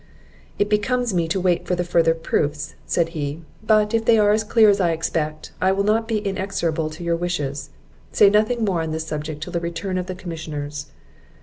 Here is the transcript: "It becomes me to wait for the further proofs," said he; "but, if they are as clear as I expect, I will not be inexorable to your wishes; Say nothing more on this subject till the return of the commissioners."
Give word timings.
"It 0.57 0.67
becomes 0.67 1.13
me 1.13 1.27
to 1.27 1.39
wait 1.39 1.67
for 1.67 1.75
the 1.75 1.83
further 1.83 2.15
proofs," 2.15 2.73
said 2.87 3.09
he; 3.09 3.43
"but, 3.61 3.93
if 3.93 4.03
they 4.03 4.17
are 4.17 4.31
as 4.31 4.43
clear 4.43 4.67
as 4.67 4.81
I 4.81 4.93
expect, 4.93 5.51
I 5.61 5.71
will 5.71 5.83
not 5.83 6.07
be 6.07 6.17
inexorable 6.17 6.89
to 6.89 7.03
your 7.03 7.15
wishes; 7.15 7.69
Say 8.11 8.27
nothing 8.27 8.65
more 8.65 8.81
on 8.81 8.89
this 8.93 9.05
subject 9.05 9.43
till 9.43 9.53
the 9.53 9.59
return 9.59 9.99
of 9.99 10.07
the 10.07 10.15
commissioners." 10.15 10.87